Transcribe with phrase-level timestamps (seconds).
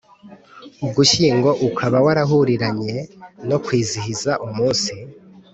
[0.85, 2.95] Ugushyingo ukaba warahuriranye
[3.49, 4.93] no kwizihiza Umunsi